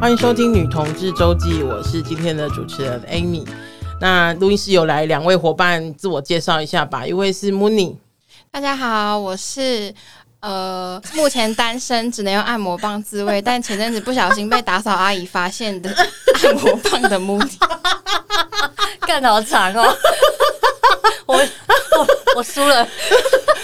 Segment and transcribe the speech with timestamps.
[0.00, 3.44] 欢迎收听《女同志周记》，我是今天的主持人 Amy。
[4.00, 7.04] 那录音室有来两位伙伴，自我介绍一下吧。
[7.04, 7.96] 一位是 Mooney，
[8.52, 9.92] 大家好，我是
[10.38, 15.90] 呃目前单身，只能用按摩棒自慰， 但前阵子不小心被打扫阿姨发现的
[16.44, 17.58] 按摩棒的 Mooney，
[19.00, 19.96] 干得好长哦，
[21.26, 22.86] 我我我输了。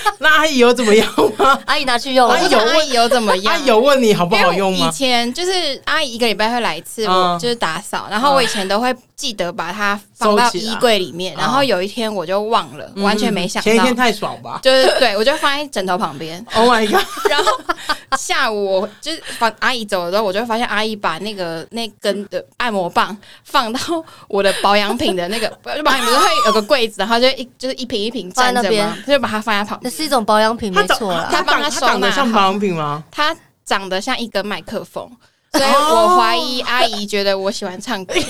[0.18, 1.06] 那阿姨有怎么样
[1.38, 1.58] 吗？
[1.66, 2.34] 阿姨拿去用了。
[2.34, 3.54] 阿姨有问，阿姨有怎么样？
[3.54, 4.86] 阿姨有问你好不好用吗？
[4.88, 13.64] 以前就是阿姨一个礼拜会来一次，我就是打扫，然后我以前都会记得把它放到衣柜里面，然后有一天我就忘了，完全没想到。
[13.64, 14.60] 前一天太爽吧？
[14.62, 16.44] 就是对，我就放在枕头旁边。
[16.54, 17.04] Oh my god！
[17.30, 17.52] 然后
[18.16, 23.80] 下午我就是放阿姨走了之后，我就发现阿姨把那个那根的按摩棒放到
[24.28, 29.90] 我的保养品的那个，就保养品会有个柜子，然后就一就是一瓶一瓶站着嘛，就把它放在旁边。
[29.92, 31.28] 是一种保养品，没错啦。
[31.30, 33.02] 它长它长得像保养品吗？
[33.10, 35.08] 它长得像一根麦克风，
[35.52, 38.14] 所以我怀疑阿姨觉得我喜欢唱歌。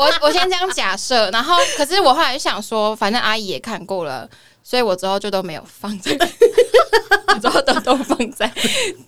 [0.00, 4.28] 我我先这样假设，然后可是我后来就想说，反正阿姨也看过了，
[4.62, 6.16] 所以我之后就都没有放在，
[7.40, 8.50] 之后都都放在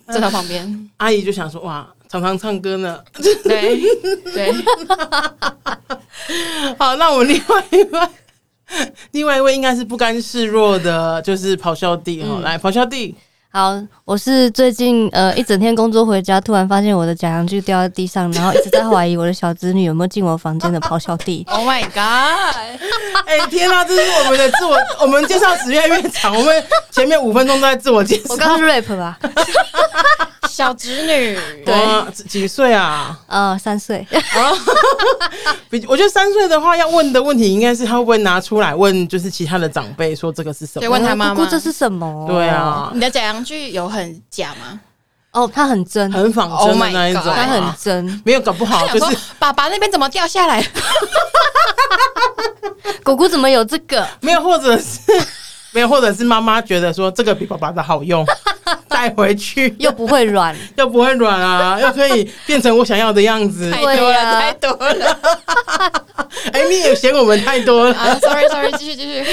[0.07, 0.89] 枕头旁边。
[0.97, 3.03] 阿姨就想说，哇，常常唱歌呢。
[3.43, 3.81] 对
[4.31, 4.53] 对。
[6.77, 8.09] 好，那我们另外一位。
[9.11, 13.15] 另外一位应该是不甘示弱的，就是咆哮帝哈，嗯、来咆哮帝。
[13.55, 21.45] 好，我是最近呃一整天工作回家，突然发现我的假阳具掉在地上，然后一直在怀疑我的小侄女有没有进我房间的咆哮帝。
[21.53, 22.55] Oh my god！
[23.27, 28.23] 哎、欸、天哪，这是我们的自我，我们介绍时间越长，我们前面五分钟都在自我介绍。
[28.29, 29.19] 我刚刚是 rap 吧？
[30.53, 33.19] 小侄女， 对，几岁啊？
[33.25, 34.05] 呃，三岁。
[35.67, 40.87] 比我觉得三岁的话，要问的问题应该是他会不会拿出来问，就是其他的长辈说这个是什么？
[40.87, 42.27] 问他妈妈这是什么？
[42.29, 44.79] 对啊，你的假洋具有很假吗？
[45.31, 50.63] 哦，他很真，很仿真的那一种，他很真，没有搞不好就是爸爸那边怎么掉下来？
[53.03, 54.07] 姑姑怎么有这个？
[54.21, 54.99] 没有，或者是
[55.71, 58.23] 没有，或者是妈妈觉得说这个比爸爸的好用。
[58.93, 63.71] 带回去 又不会软， 又不会软啊，又可以变成我想要的样子。
[63.71, 65.19] 太多了，太多了。
[66.51, 68.19] 哎，你也嫌我们太多了。
[68.19, 69.23] Sorry，Sorry，继续继续。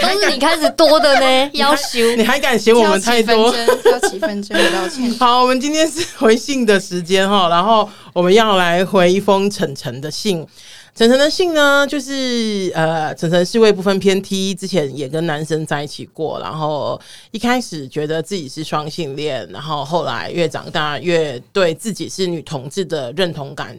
[0.00, 3.54] 都是你开始多的呢，要求你还敢嫌我们太多？
[3.82, 5.14] 挑起纷争，道歉。
[5.18, 10.46] 好，我们今天是回信的时间哈，然后我们要来回一封晨晨的信。
[10.94, 17.00] 晨晨的信呢，就是呃，晨晨是位不分偏 T，之前也跟男生在一起过，然后
[17.32, 23.76] 一开始觉得自己是双性恋，然后后来越长大越对自己是女同志的认同感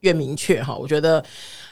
[0.00, 0.76] 越明确哈。
[0.76, 1.24] 我觉得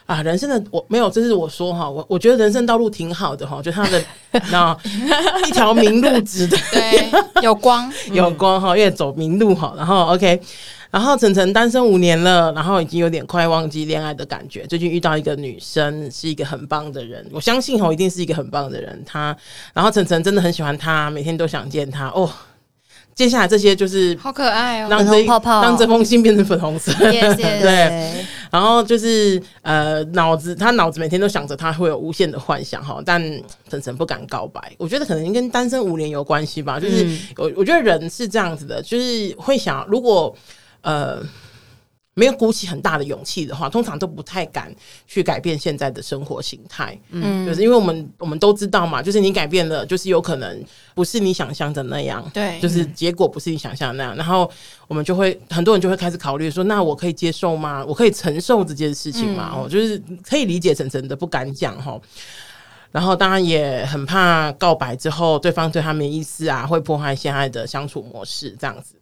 [0.06, 4.03] 啊，人生的我没有，这是我说哈，我我觉得人生道路挺好的哈，就他的
[4.51, 4.75] 那
[5.47, 7.11] 一条明路直的，对，
[7.43, 10.41] 有光 有光哈，越走明路哈，然后 OK。
[10.91, 14.67] 然后晨晨单身五年了，然后已经有点快忘记恋爱的感觉。
[14.67, 19.03] 最近遇到一个女生，是一个很棒的人，我相信吼一定是一个很棒的人。
[19.05, 19.37] 他，
[19.75, 22.31] 然后晨晨真的很喜欢他，每天都想见他哦。
[23.15, 26.93] 接下来这些就是好可爱哦，让这泡泡让这封信变成粉红色。
[27.11, 27.61] 谢谢。
[27.61, 33.21] 对，然后就是呃，脑子他脑子每天都想着他会有无限的幻想哈，但
[33.69, 34.73] 晨晨不敢告白。
[34.79, 36.79] 我觉得可能跟单身五年有关系吧。
[36.79, 40.35] 就是我我觉得人是这样子的，就是会想如果。
[40.87, 41.21] 呃，
[42.15, 44.73] 没有鼓起很大的勇气的话，通常都不太敢
[45.07, 46.97] 去改变现在的生活形态。
[47.11, 50.65] 嗯，就是因为我们我们都知道嘛，就是你改变了，就是有可能
[50.95, 52.25] 不是你想象的那样。
[52.33, 54.17] 对，就是结果不是你想象的那样。
[54.17, 54.49] 然后
[54.87, 57.85] 我们就会很多人就会开始考虑说，那我可以接受吗？
[57.85, 59.51] 我可以承受这件事情吗？
[59.53, 62.01] 哦、嗯，就是可以理解晨晨的不敢讲哈。
[62.93, 68.95] 然后当然也很怕告白之后对方对他没意思啊，会破坏现在的相处模式这样子。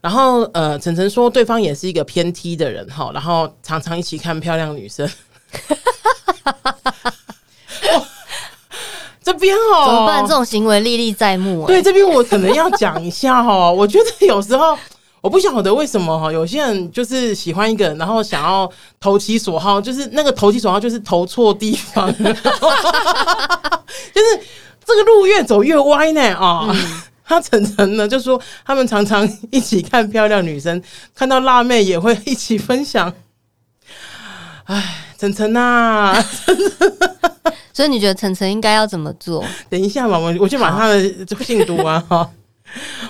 [0.00, 5.08] 然后，呃，晨晨说对方也是一个偏 T 的人哈，然后常常一起看漂亮女生。
[9.22, 10.26] 这边哦，怎么办？
[10.26, 11.66] 这种行为历历在目。
[11.66, 13.70] 对，这边我可能要讲一下哈。
[13.70, 14.76] 我觉得有时候
[15.20, 18.68] 我不晓得为什么哈，有些人就是喜欢一个人，然后想要
[18.98, 22.40] 投其所好，就是那个投其所好就是投错地方， 就是
[24.84, 26.68] 这个路越走越歪呢啊。
[26.70, 30.82] 嗯他晨晨呢，就说他们常常一起看漂亮女生，
[31.14, 33.12] 看到辣妹也会一起分享。
[34.64, 36.12] 哎，晨晨呐，
[37.72, 39.44] 所以你觉得晨晨应该要怎么做？
[39.70, 41.00] 等一下嘛，我我去把他的
[41.44, 42.28] 信读 完哈。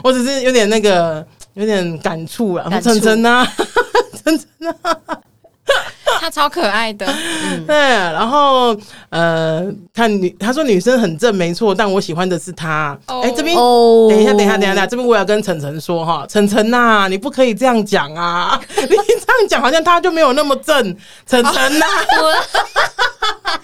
[0.04, 2.68] 我只是有点那个，有点感触啊。
[2.80, 3.46] 晨晨呐，
[4.22, 5.09] 晨晨呐，
[6.30, 7.04] 他超可爱的。
[7.06, 8.76] 嗯、对，然后
[9.08, 12.96] 呃，看女，他说女生很正，没错，但我喜欢的是他。
[13.06, 13.24] 哎、oh.
[13.24, 14.10] 欸，这边、oh.
[14.10, 20.96] 等一下，等一下，等一下，这边我要跟晨晨说哈，晨晨呐，你不可以这样讲啊， 你这样讲好像他就没有那么正，
[21.26, 21.86] 晨晨呐。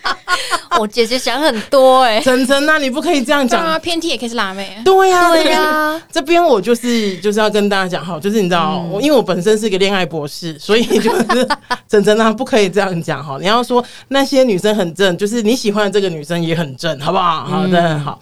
[0.78, 4.76] 我姐姐想很多哎、欸，晨晨呐，你不可以这样讲啊，偏 T 也可以是辣妹。
[4.84, 11.48] 对呀、啊，对呀、啊，这边我就是就是要跟大家讲哈，就是你知道，因为我本身是一个恋爱博士， 所以就是
[11.88, 13.38] 晨晨呐，不可以这样讲哈。
[13.40, 17.44] 你要说那些女生很正，就是你喜欢的这个女生也很正，好不好？
[17.44, 18.20] 好的，好。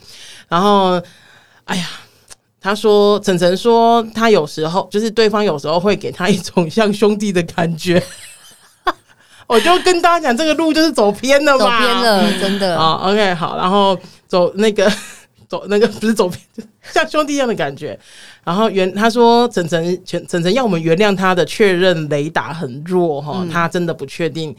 [0.49, 1.03] 然后，
[1.65, 1.87] 哎呀，
[2.61, 8.01] 他说晨晨说他有时候就是对方有时候会给他一种像兄弟的感觉。
[9.47, 12.79] 我就跟大家讲，这个路就是走偏了嘛，走偏了，真的。
[12.79, 14.91] 啊，OK，好，然后走那个
[15.49, 16.41] 走那个不是走偏，
[16.83, 17.99] 像兄弟一样的感觉。
[18.43, 24.55] 然后原他说晨晨晨晨要我们原谅他的确认雷达很弱哈，嗯、他真的不确定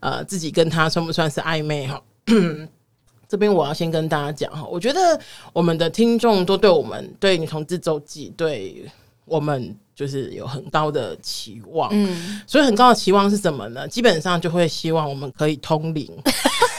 [0.00, 2.00] 呃自己跟他算不算是暧昧哈。
[3.28, 5.20] 这边我要先跟大家讲哈，我觉得
[5.52, 8.84] 我们的听众都对我们对女同志周记对
[9.26, 9.76] 我们。
[10.00, 13.86] 就是有很高的期望，嗯，所以很高的期望是什么呢？
[13.86, 16.10] 基本上就会希望我们可以通灵，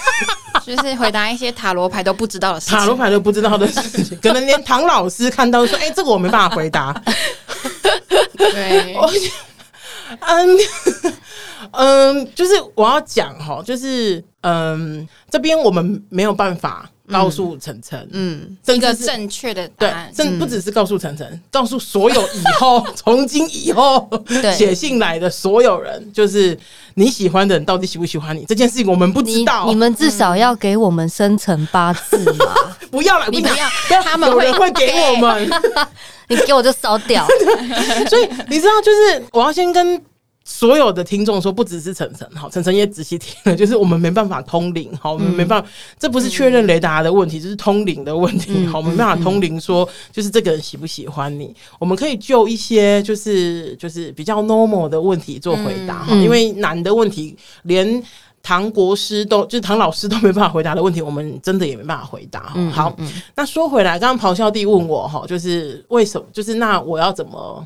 [0.65, 6.91] 就是回答一些塔罗牌都不知道的事情，塔罗牌都不知道的事情， 可能连唐老师看到说：“哎、欸，这个我没办法回答。”
[8.35, 8.97] 对，
[10.21, 10.57] 嗯
[11.73, 16.89] 嗯，就是我要讲哈，就是嗯，这边我们没有办法。
[17.11, 24.09] 告诉晨晨，嗯，一个正确的答案，对，不只是告诉晨晨，嗯、告诉所有以后 从今以后
[24.55, 26.57] 写信来的所有人，就是
[26.95, 29.65] 你喜欢的人到底喜不喜欢你这件事情，我们不知道。
[29.65, 32.55] 你，你们至少要给我们生辰八字嘛？
[32.89, 35.49] 不要了，你不要，他们有人会给我们，
[36.27, 37.27] 你给我就烧掉。
[38.09, 40.01] 所以你知道，就是我要先跟。
[40.43, 58.03] 所有的听众说，不只是晨晨哈，晨晨也仔细听了， 就是我们没办法通灵哈，我们没办法，这不是确认雷达的问题，这是通灵的问题好，我们没办法通灵说，就是这个人喜不喜欢你，我们可以就一些就是就是比较 normal 的问题做回答哈，因为难的问题，连
[58.41, 62.55] 唐国师都就是唐老师都没办法回答的问题，我们真的也没办法回答。
[62.71, 62.97] 好，
[63.35, 67.65] 那说回来，刚刚咆哮帝问我哈，就是为什么，就是那我要怎么？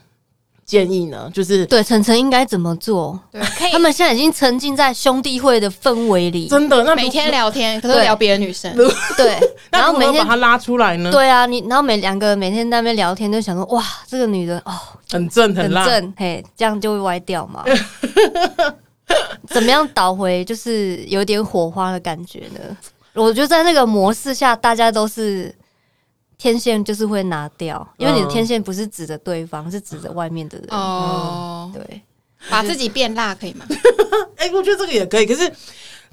[0.65, 3.19] 建议呢，就是对晨晨应该怎么做？
[3.31, 3.39] 对，
[3.71, 6.83] 他们现在已经沉浸在兄弟会的氛围里，真的。
[6.83, 8.75] 那每天聊天，可是聊别的女生，
[9.15, 9.37] 对。
[9.69, 11.11] 然后每天把她拉出来呢？
[11.11, 14.73] 对啊，你然后每两个每天在那边聊天，就想说哇，这个女的哦，
[15.11, 17.63] 很正很辣，很正，嘿，这样就会歪掉嘛。
[19.47, 22.75] 怎么样倒回就是有点火花的感觉呢？
[23.13, 25.53] 我觉得在那个模式下，大家都是。
[26.37, 30.67] 天线就是会拿掉，因为你的天线不是指着对方，是指着外面的人。
[30.69, 32.01] 哦，对，
[32.49, 33.65] 把自己变辣可以吗？
[34.37, 35.25] 哎、欸，我觉得这个也可以。
[35.25, 35.51] 可是，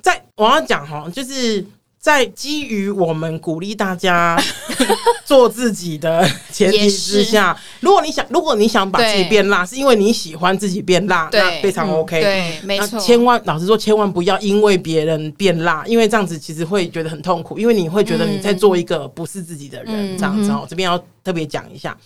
[0.01, 1.65] 在我要讲哈，就是。
[2.03, 4.37] 在基于我们鼓励大家
[5.25, 12.21] 做自己的前提之下，如果你想，如果你想把自己变辣，是因为你喜欢自己变辣，那非常 OK。
[12.21, 12.99] 对，没错。
[12.99, 20.67] 千万，老实说，千万不要因为别人变辣，因为这样子其实会觉得很痛苦，因为你会觉得你在做一个不是自己的人，这样子哦。
[20.69, 21.97] 这边要特别讲一下，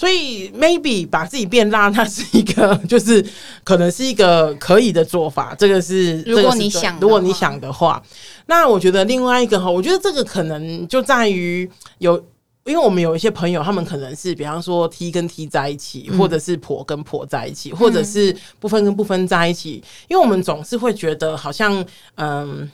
[0.00, 3.22] 所以 maybe 把自己变辣，那是一个， 就是
[3.62, 5.54] 可能是一个可以的做法。
[5.58, 8.02] 这个是，如果你想，如果你想的话。
[8.46, 12.16] 那我觉得另外一个哈，我觉得这个可能就在于有，
[12.64, 19.84] 因为我们有一些朋友，他们可能是比方说 T 跟 T 在一起，或者是婆跟婆在一起，或者是不分跟不分在一起。
[20.08, 22.70] 因为我们总是会觉得好像嗯，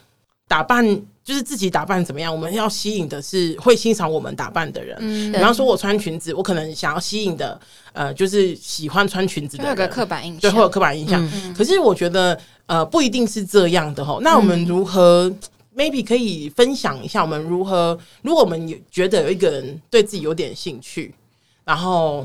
[0.46, 0.86] 打扮
[1.26, 4.96] 就是自己打扮怎么样，我们要吸引的是会欣赏我们打扮的人。
[5.32, 7.60] 比方说我穿裙子，我可能想要吸引的
[7.92, 11.52] 呃，就是喜欢穿裙子的人，有个刻板印象，对，会有刻板印象。
[11.52, 14.18] 可是我觉得呃，不一定是这样的哈。
[14.22, 15.28] 那我们如何
[15.76, 21.12] ？maybe 可以分享一下我们如何，如果我们有觉得有一个人对自己有点兴趣，
[21.64, 22.24] 然后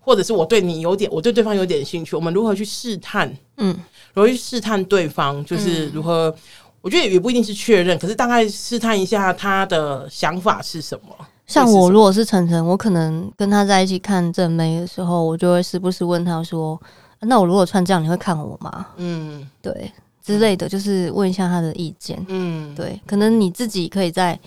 [0.00, 3.32] 或者是我对你有点，我对对方有点兴趣，我们如何去试探？
[3.58, 3.78] 嗯，
[4.12, 5.44] 如何去试探对方？
[5.44, 6.34] 就是如何？
[6.80, 11.14] 嗯、我觉得也不一定是确认，可是大概试探一下他的想法是什么。
[11.46, 16.80] 像我如果是晨晨，我可能跟他在一起看正妹的时候，我就会时不时问他说
[17.20, 19.92] ：“那我如果穿这样，你会看我吗？”嗯，对。
[20.22, 22.22] 之类的，就是问一下他的意见。
[22.28, 24.38] 嗯，对，可能你自己可以在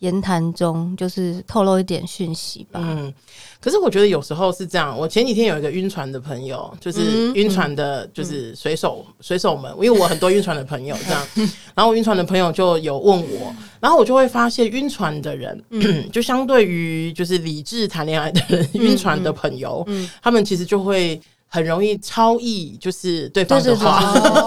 [0.00, 2.80] 言谈中就是透露一点讯息吧。
[2.82, 3.12] 嗯，
[3.60, 4.98] 可是我觉得有时候是这样。
[4.98, 11.26] 我前几天有一个晕船的朋友，就是晕船的，就是水手水手们，因为我很多晕船的朋友这样。
[11.74, 15.64] 然后晕船的朋友就有问我，然后我就会发现晕船的人，
[16.12, 19.86] 就相对于就是理智谈恋爱的人，晕船的朋友，
[20.22, 21.20] 他们其实就会。
[21.52, 24.00] 很容易超意，就是对方的话。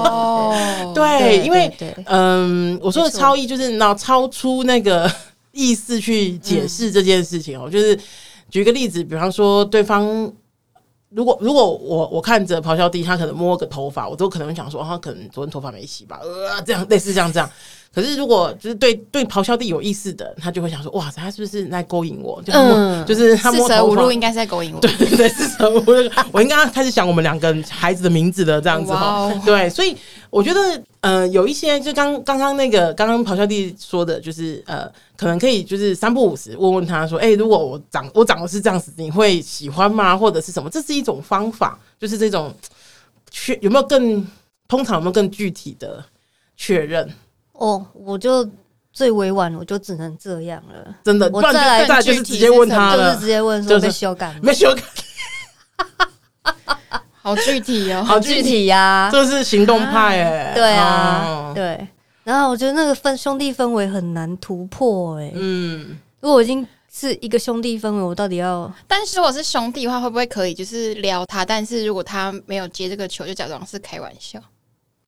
[0.10, 0.55] 哦，
[0.95, 1.69] 对，因为
[2.05, 5.12] 嗯，我说的超意就是那超出那个
[5.53, 7.69] 意思去解释这件事情哦。
[7.69, 7.98] 就是
[8.50, 10.33] 举个例子，比方说对方。
[11.15, 17.48] 如果如果我我看着咆哮帝，他可能摸个头发，我都可能会想说，他可能昨天头发没洗吧，呃，这样类似这样这样。
[17.93, 22.41] 可是如果就是对对咆哮帝有意思的，他就会想说，哇，他是不是在勾引我？
[22.41, 24.79] 就嗯，就是他摸头发，四舍五入应该是在勾引我。
[24.81, 29.31] 对对对，四舍五入，我应该开始想我们两个孩子的名字的，这样子哈。
[29.45, 29.95] 对，所以
[30.29, 34.91] 我觉得，呃，有一些就刚刚刚那个刚刚咆哮帝说的，就是呃。
[35.15, 40.17] 可能可以就是三不五时问问他说：“哎、欸，如果我长我长得是这样子，你会喜欢吗？
[40.17, 40.69] 或者是什么？
[40.69, 42.53] 这是一种方法，就是这种
[43.31, 44.27] 确有没有更
[44.67, 46.03] 通常有没有更具体的
[46.57, 47.09] 确认？
[47.53, 48.48] 哦，我就
[48.91, 50.95] 最委婉，我就只能这样了。
[51.03, 53.13] 真的，我再来再就是直接问他了。
[53.13, 54.83] 就是直接问说被修改， 没修改，
[57.22, 61.88] 好具体哦， 好具体呀，这是行动派哎、欸，对啊，哦、对。”
[62.24, 68.72] 然后我觉得那个分兄弟氛围很难突破哎、欸，嗯，如果我已经是一个兄弟氛围，我到底要？
[68.88, 71.43] 但是如果是兄弟的话，会不会可以就是撩他？
[71.43, 74.39] 但是如果他没有接这个球，就假装是开玩笑，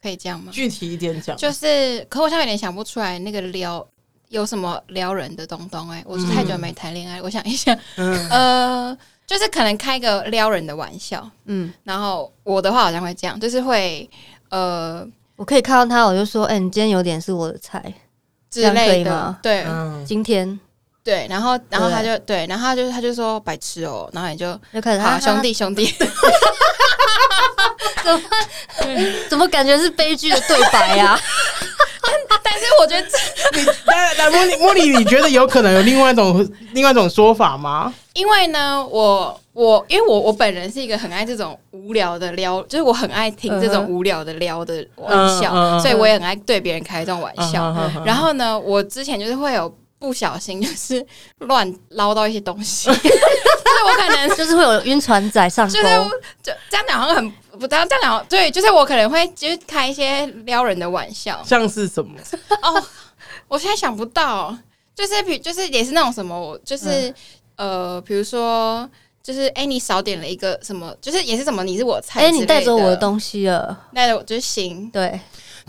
[0.06, 0.52] 可以这样吗？
[0.52, 3.84] 具体一点讲，就是，可我现在有点想不出来那个撩
[4.30, 14.08] 有什么撩人的东东哎、欸，我是太久没谈恋爱，嗯、我想一下，嗯、 呃，就是可能开个撩人的玩笑，嗯，然后我的话好像会这样，就是会
[14.50, 15.08] 呃。
[15.38, 17.94] 我可以看到他，我就说：“哎、欸，你今天有点是我的菜
[18.50, 20.58] 之类的。”对，嗯、今天
[21.06, 25.86] 对，然后然后他就对，然后他就他就说白痴哦，然后你就就开始好兄弟兄弟，
[28.04, 28.20] 怎么
[29.30, 31.20] 怎么感觉是悲剧的对白呀、啊？
[32.44, 33.08] 但是我觉得
[33.54, 37.94] 你来来茉莉茉莉，你觉得有可能有另外一种另外一种说法吗？
[38.14, 39.40] 因为呢，我。
[39.56, 45.10] 我因为我我本人是一个很爱这种无聊的撩，就是我很爱听这种无聊的撩的玩
[45.40, 45.80] 笑，uh huh.
[45.80, 47.72] 所以我也很爱对别人开这种玩笑。
[47.72, 48.04] Uh huh.
[48.06, 49.74] 然后呢，我之前就是会有
[50.06, 51.04] 不小心 就是
[51.40, 55.88] 乱捞到一些东西， 就是我可能 就是会有晕船仔上钩，就是
[56.44, 62.12] 就这样讲好像很不这样这样讲，对，就是我可能会就是开一些撩人的玩笑，像是什么？
[62.62, 62.84] 哦，
[63.48, 64.56] 我现在想不到，
[64.94, 67.10] 就是比就是也是那种什么，就是、
[67.56, 68.88] 嗯、呃，比如说。
[69.26, 70.96] 就是哎、欸，你少点了一个什么？
[71.02, 71.64] 就是也是什么？
[71.64, 72.20] 你是我菜？
[72.20, 74.88] 哎、欸，你带走我的东西了，带着我就行。
[74.92, 75.20] 对，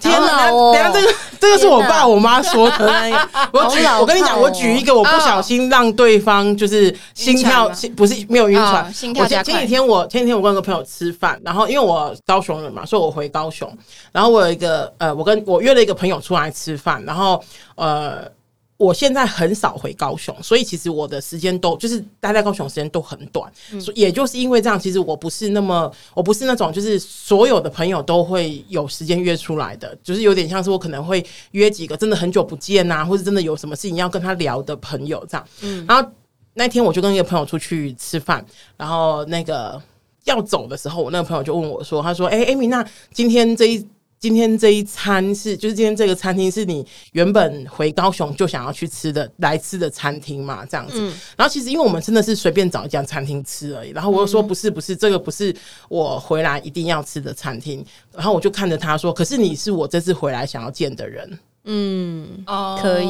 [0.00, 0.50] 天哪！
[0.50, 2.87] 等下这个这个是我爸我妈说的。
[3.53, 9.53] 我举我跟你讲，我举一个，我不小心让对方就是心跳心不是没有晕船，心跳加快。
[9.53, 13.71] 前几天我前几天我跟一个朋友吃饭，然后因为我高雄人嘛，所以我回高雄，
[14.12, 17.43] 然后我有一个呃，我跟我约了一个朋友出来吃饭，然后
[17.76, 18.36] 呃。
[18.78, 35.49] 我现在很少回高雄，所以其实我的时间都就是待在高雄时间都很短，嗯、所以也就是因为这样，其实我不是那么，我不是那种就是所有的朋友都会有时间约出来的，就是有点像是我可能会约几个真的很久不见啊，或者真的有什么事情要跟他聊的朋友这样。
[35.62, 36.06] 嗯，然后
[36.52, 38.45] 那天我就跟一个朋友出去吃饭，
[38.76, 39.80] 然后那个
[40.25, 43.87] 要走的时候，我那个朋友就问我说：“他说，哎、欸，艾米，那今天这一。”
[44.18, 50.64] 今天这一餐是，就是今天这个餐厅是你原本回高雄就想要去吃的来吃的餐厅嘛？
[50.66, 50.94] 这样子。
[50.96, 53.90] 嗯、然后其实因为我们真的是随便找一家餐厅吃而已。
[53.90, 55.54] 然后我又说不是不是，这个不是
[55.88, 57.85] 我回来一定要吃的餐厅。
[58.12, 61.38] 然后我就看着他说，可是你是我这次回来想要见的人。
[61.64, 63.08] 嗯，哦，可以。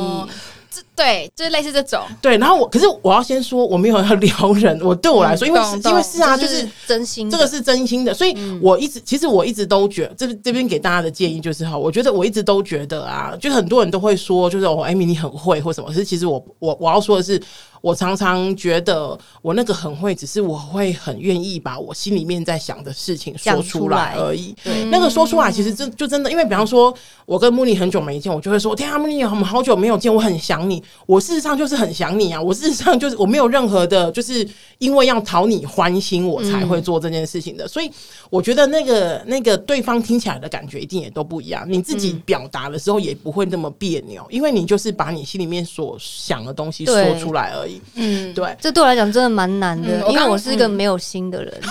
[0.97, 2.01] 对，就是类似这种。
[2.23, 4.81] 对，然后我可是我要先说，我没有要撩人。
[4.83, 8.15] 我对我来说，因为是因为是啊，就是真心，这个是真心的。
[8.15, 15.89] 所以我一直其实我一直都觉得，这这边给大家的建议就是哈，我觉得我一直都觉得啊，就很多人都会说，就是哦，艾米你很会或什么。
[15.89, 17.41] 可是其实我我我要说的是。
[17.83, 24.53] 我常常觉得我那个很会，只是我会很愿意把我心里面在想的事情说出来而已。
[24.65, 26.93] 对，那个说出来其实真就真的，因为比方说，
[27.27, 30.83] 我跟茉莉很久没见，我就会说：天啊，茉莉，我们好久没有见，我很想你。
[31.07, 34.47] 我事实上就是很想你啊，我事实上就是我没有任何的，就是
[34.79, 37.69] 因为要讨你欢心，我才会做这件事情的。
[37.69, 37.91] 所以
[38.31, 47.81] 我觉得那个那个对方听起来的感觉一定也都不一样，你自己表达的时候也不会那么别扭，因为你就是把你心里面所想的东西说出来而已。
[47.95, 51.53] 嗯，对，这对我来讲真的蛮难的，因为我是一个没有心的人。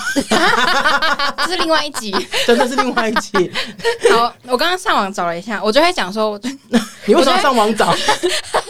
[1.38, 2.14] 这是另外一集，
[2.46, 3.30] 真的是另外一集。
[4.10, 6.40] 好，我刚刚上网找了一下，我就会讲说，
[7.06, 7.94] 你为什么上网找？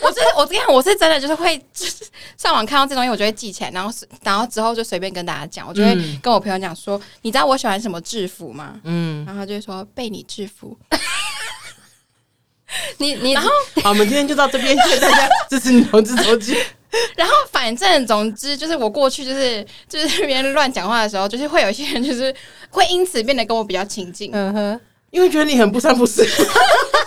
[0.06, 1.60] 我是我这样，我是真的就是会
[2.38, 5.66] 上网看到这东西，我就会记起来，然后然后之后就随便跟大家讲。
[5.66, 8.80] 我就会跟我朋友讲说，你知道我喜欢什么制服吗？
[8.84, 10.76] 嗯，然后他就会说被你制服。
[12.98, 13.50] 你你然后
[13.82, 16.56] 好，我们今天就到这边，谢谢大家支持你同志周记。
[17.16, 22.32] 然后反反正总之就是我过去就是就是别人乱讲话的时候，就是会有一些人就是
[22.70, 24.30] 会因此变得跟我比较亲近。
[24.32, 24.80] 嗯哼。
[25.10, 26.26] 因为觉得你很不三不四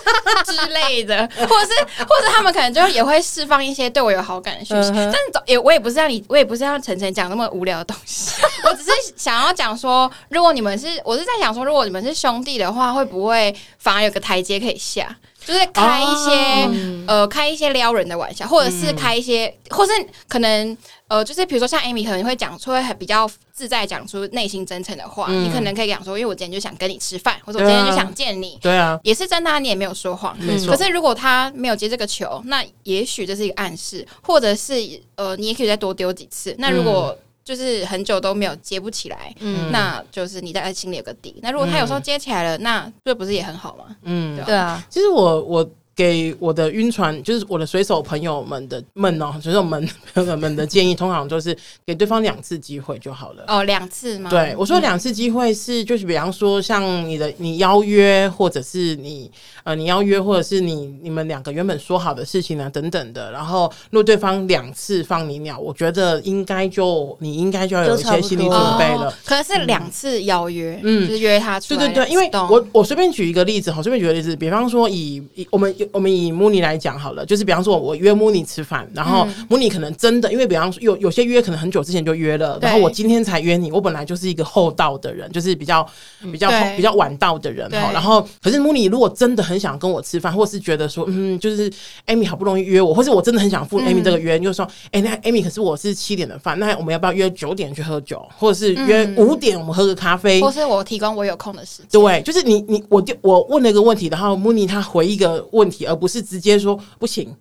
[0.44, 8.32] 之类的，或者是或者他们可能就也会释放一些对我有好感的讯息，但是也我也不是让你，我也不是让晨晨讲那么无聊的东西，
[8.64, 15.16] 我只是想要讲说，如果你们是，我是在想说，如果你们是兄弟的话，会不会反而有个台阶可以下？
[15.42, 19.92] 就是开一些、哦、呃，开一些撩人的玩笑，或者是开一些，嗯、或是
[20.28, 20.76] 可能
[21.10, 30.72] 呃，就是比如说像 Amy 可能会讲出会很比较自在讲出内心真诚的话，嗯、你可能可以讲说，因为我今天就想跟你吃饭，或者我今天就想见你，对啊，也是真的，你也没有说谎，没错。
[30.72, 34.74] 可是如果他没有接这个球，那也许这是一个暗示，或者是
[35.16, 36.54] 呃，你也可以再多丢几次。
[36.58, 41.34] 那如果、嗯就是很久都没有接不起来，嗯，那就是你在心里有个底。
[41.42, 43.96] 那如果他有时候接起来了，那这不是也很好吗？
[44.02, 44.80] 嗯，对啊。
[44.88, 45.68] 其实我我。
[46.00, 51.54] 给我的晕船，就是我的水手朋友们的们哦，水手们朋友们的建议，通常就是
[51.84, 53.44] 给对方两次机会就好了。
[53.46, 54.30] 哦，两次吗？
[54.30, 59.30] 对，我说两次机会是，就是比方说，像你的你邀约，或者是你
[59.62, 63.30] 呃你邀约，或者是你你们两个原本说好的事情啊等等的。
[63.30, 69.14] 然后，如果对方两次放你鸟，我觉得应该就你应该就要有一些心理准备了。
[69.22, 71.80] 可能是两次邀约，嗯，就是约他出来。
[71.80, 75.74] 对对对，因为我我随便举一个例子，好，随便举个例子，比方说以以我们。
[75.92, 85.86] 我们以穆尼来讲好了，就是比方说，我约穆尼吃饭，然后穆尼可能真的，因为比方说有有些约可能很久之前就约了，然后我今天才约你，我本来就是一个厚道的人，就是比较
[86.32, 87.90] 比较比较晚到的人哈。
[87.92, 91.70] 然后，可是穆尼如果真的很想跟我吃饭，或是觉得说，嗯，就是
[92.06, 102.00] 艾米好不容易约我，或是我真的很想赴艾米这个约，就说，哎，那艾米可是我是七点的饭，那我们要不要约九点去喝酒，或者是约五点我们喝个咖啡，或是我提供我有空的时间？
[102.00, 106.20] 对，就是你你我就我问了一个问题，然后穆尼他回一个问题，而不是。
[106.30, 107.34] 直接说不行，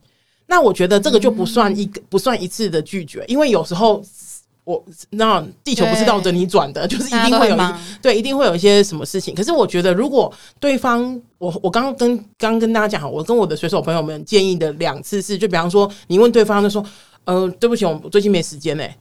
[0.48, 4.02] 那我觉得这个就不算一个、嗯、不算一次的拒绝，因为有时候
[4.64, 7.60] 我那地球不是绕着你转的，就是一定会有一
[8.02, 9.36] 对，一定会有一些什么事情。
[9.36, 16.84] 可是我觉得，如果对方我我刚刚跟刚刚跟大家讲好，我跟我的水手朋友们建议的两次是，就比方说你问对方就说，
[17.26, 18.98] 呃，对不起，我最近没时间呢、欸。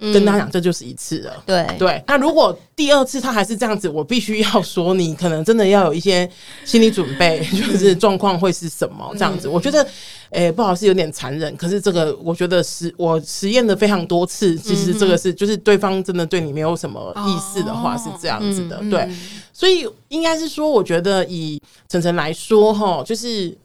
[0.00, 1.32] 跟他讲，这就是一次了。
[1.44, 6.28] 对对，那如果第二次他还是这样子，我必须要说，你可能真的要有一些
[6.64, 9.46] 心理准备， 就是状况会是什么这样子。
[9.46, 9.86] 我觉得，
[10.30, 11.54] 诶，不好意思，有点残忍。
[11.56, 18.78] 可是这个，我觉得实我实验了非常多次，其实这个是就是对方真的对你没有什么意思的话是这样子的。
[18.90, 19.08] 对，
[19.52, 23.56] 所以应该是说，我觉得以晨晨来说，哈，就是。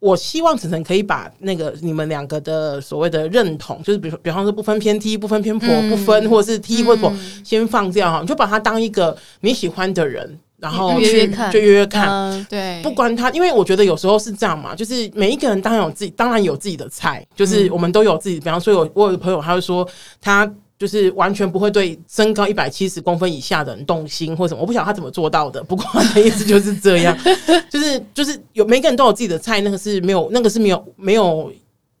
[0.00, 19.86] 我希望晨晨可以把那个你们两个的所谓的认同，就是比如比方说不分偏 T 不分偏婆，嗯、不分或者是 T 或婆，嗯、先放掉哈，你就把他当一个你喜欢的人，然后去就约约看，嗯、对，不管他，因为我觉得有时候是这样嘛，就是每一个人当然有自己，当然有自己的菜，就是我们都有自己，比方说我我有个朋友，他会说
[20.20, 20.50] 他。
[20.80, 25.62] 就是完全不会对身高一百七十公分以下的人动心或什么，我不晓得他怎么做到的。
[25.62, 27.14] 不过他的意思就是这样，
[27.68, 31.52] 就是就是有每个人都有自己的菜，那个是没有那个是没有没有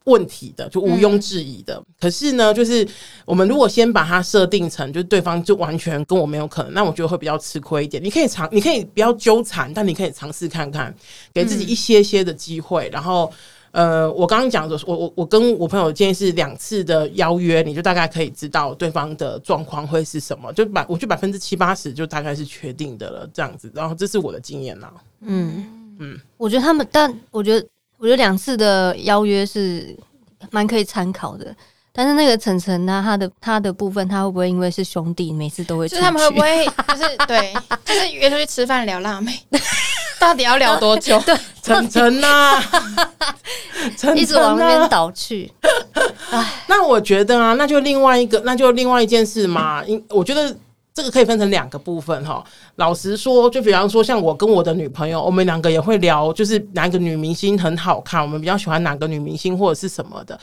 [0.04, 1.74] 问题的，就毋庸置疑的。
[1.76, 2.86] 嗯、可是呢，就是
[3.24, 8.02] 我们如果先把它设定成，就是对方就完全跟我没有可能，那我觉得会比较吃亏一点。
[8.02, 10.94] 你可以尝，你可以不要纠缠，但你可以尝试看看，
[11.32, 13.32] 给自己一些些的机会，然后。
[13.72, 23.70] 呃，我刚刚讲的，我我我跟我朋友建议是两次的邀约，你就大概可以知道对方的状况会是什么，就百我就百分之七八十就大概是确定的了，这样子。
[23.72, 24.92] 然后这是我的经验啦。
[25.20, 25.64] 嗯
[26.00, 27.64] 嗯，嗯我觉得他们，但我觉得
[28.00, 29.94] 我觉得两次的邀约是
[30.50, 31.54] 蛮可以参考的。
[31.92, 35.86] 但是那个晨晨呢，他的他的部分，他会不会因为是兄弟，每次都会？
[35.88, 37.52] 就是他们会不会就是对，
[37.84, 39.38] 就是约出去吃饭聊辣妹？
[40.18, 41.18] 到底要聊多久？
[41.26, 42.62] 对，晨晨呐，
[43.98, 45.52] 晨晨一直往那边倒去。
[46.30, 49.84] 唉，那我觉得啊，那就另外一个，那就另外一件事嘛。
[49.84, 50.56] 因我觉得
[51.00, 52.44] 这个可以分成两个部分哈。
[52.76, 60.38] 老实说，就比方说，像我跟我的女朋友，我们两个也会聊，就是哪个女明星很好看，我们比较喜欢哪个女明星或者是什么的。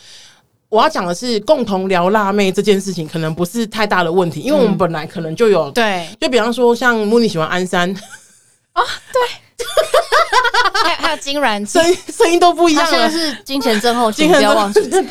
[0.70, 6.08] 我要讲的是，共同聊辣妹这件事情，可能不是太大的问题，因为我们本来可能就有对。
[6.20, 7.94] 就比方说，像穆尼喜欢安山
[8.74, 9.22] 啊，对。
[10.84, 13.10] 还有还有金软，声音声音都不一样了。
[13.10, 14.80] 是金钱症候群，不要忘记。
[14.88, 15.02] 对，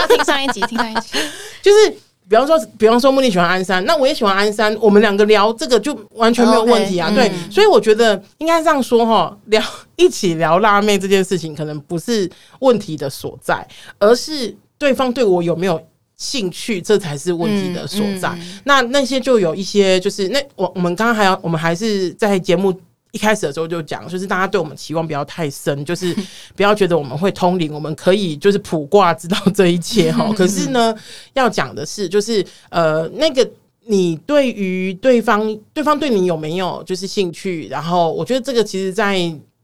[0.00, 1.18] 要听上一集，听上一集。
[1.60, 1.92] 就是
[2.28, 7.10] 比方说，比方说，茉莉喜欢鞍山，那我也喜欢鞍山，我们两个聊这个就完全没有问题啊。
[7.14, 9.62] 对，所以我觉得应该这样说哈，聊
[9.96, 13.66] 一起聊辣妹这件事情，可能不是问题的所在，
[13.98, 15.80] 而是对方对我有没有
[16.16, 18.30] 兴趣，这才是问题的所在。
[18.64, 22.74] 那那些就有一些，就是那我我们刚刚还要，我们还是在节目。
[23.14, 26.12] 一开始的时候就讲，就是大家对我们期望不要太深， 就是
[26.56, 30.32] 不要觉得我们会通灵，我们可以就是卜卦知道这一切哈。
[30.36, 30.92] 可是呢，
[31.34, 33.48] 要讲的是，就是呃，那个
[33.86, 37.68] 你对于对方，对方对你有没有就是兴趣？
[37.68, 39.16] 然后我觉得这个其实在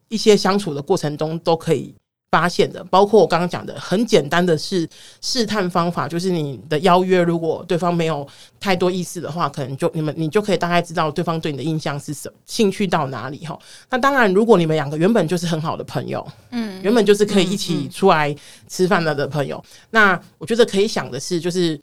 [0.09, 1.93] 一些相处的过程中都可以。
[2.31, 4.89] 发现的，包括我刚刚讲的很简单的是
[5.21, 8.27] 试探方法，就是你的邀约，如果对方没有
[8.61, 13.59] 太多意思的话，可能就你们你就可以大概知道对方对你的印象是什么，兴趣到哪里哈。
[13.89, 18.35] 那当然，如果你们两个原本就是很好的朋友，嗯，原本就是可以一起出来
[18.69, 21.81] 吃饭了的朋友，那我觉得可以想的是，就是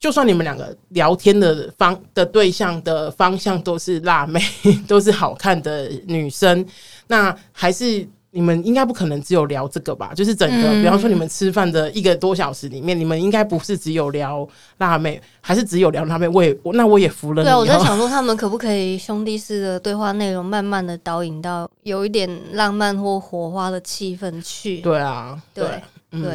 [0.00, 4.40] 就算你们两个聊天的方的对象的方向都是辣妹，
[4.88, 6.66] 都是好看的女生，
[7.08, 8.08] 那还是。
[8.34, 10.12] 你们应该不可能只有聊这个吧？
[10.14, 16.26] 就是整个，比方说你们吃饭的一个多小时里面，你们应该不是只有聊辣妹，还是只有聊辣妹？
[16.28, 17.48] 我也，那我也服了你。
[17.48, 24.78] 对，我在想说，他们可不可以兄弟式的对话内容，慢慢的导引到有一点浪漫或火花的气氛去？
[24.78, 25.64] 对啊，对
[26.10, 26.32] 对，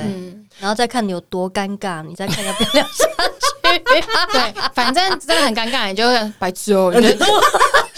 [0.60, 3.06] 然后再看你有多尴尬，你再看要不要聊下
[3.37, 3.37] 去。
[4.32, 6.04] 对，反正真的很尴尬，你就
[6.40, 6.94] 白痴哦。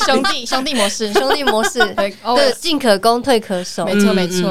[0.05, 2.11] 兄弟兄弟模式，兄弟模式， 对，
[2.53, 4.49] 进可攻，退可守，没错没错。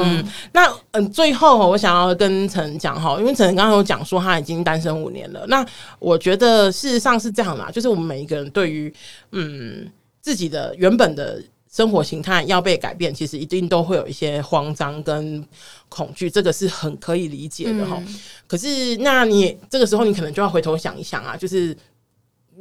[0.53, 5.43] 那嗯，最后我想要跟陈讲哈，因为陈刚刚有讲说他已经单身五年了。
[5.47, 5.65] 那
[5.97, 8.93] 我觉得事实上是这样啦，就是我们每一个人对于
[9.31, 9.85] 嗯
[10.21, 15.45] 自己的原本的生活形态要被改变，其实一定都会有一些慌张跟
[15.87, 17.97] 恐惧，这个是很可以理解的哈。
[18.05, 21.77] 嗯、可是那你这个时候你可能就要回头想一想啊，就是。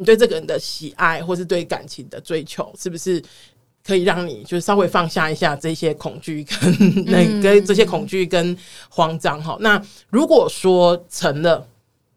[0.00, 3.20] 你对这个人的喜爱，或是对感情的追求，是不是
[3.84, 8.56] 可以让你就是稍微放下一下这些恐惧跟那跟这些恐惧跟
[8.88, 9.56] 慌张哈？
[9.58, 11.66] 那如果说成了，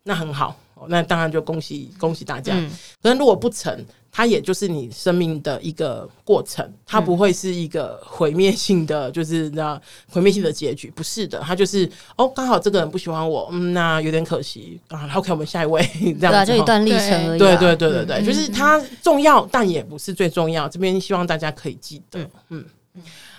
[0.03, 0.55] 那很好，
[0.89, 2.53] 那当然就恭喜恭喜大家。
[3.01, 9.79] 可是如果不成，它也就是你生命的一个过程，它不会是一个毁灭性的，就是那
[10.11, 15.09] 毁灭性的结局，不是的，它就是哦，刚好这个人不喜欢我，嗯，那有点可惜啊。
[15.15, 15.81] OK，我们下一位，
[16.19, 17.39] 这样子，就一段历程而已。
[17.39, 20.67] 对对对对对，就是它重要，但也不是最重要。
[20.67, 22.19] 这边希望大家可以记得，
[22.49, 22.65] 嗯，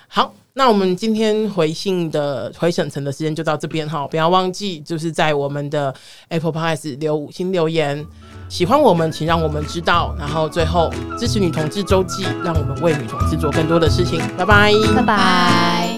[0.09, 5.95] 好，那我们今天回信的回省城的时间就到这边哈，不要忘记就是在我们的
[6.29, 8.07] Apple Podcast 留五星留言。
[8.53, 10.15] 喜欢我们，请让我们知道。
[10.19, 14.21] 然后最后支持女同志周记，让我们为女同志做更多的事情。
[14.37, 15.92] 拜拜，拜拜。